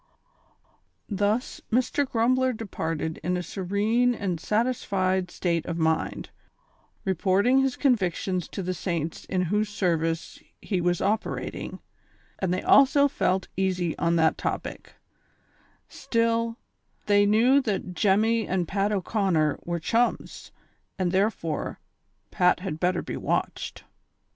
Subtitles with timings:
[1.09, 2.09] Thus, Mr.
[2.09, 6.31] Grumbler departed in a serene and satisfied state of mind,
[7.05, 11.81] reporting his convictions to the saints in whose service he was operating,
[12.39, 14.93] and they also felt easy on that topic;
[15.87, 16.57] still,
[17.05, 20.49] they knew that Jemmy and Pat O'Conner were chmus,
[20.97, 21.79] and therefore
[22.31, 23.83] Pat had better be watched.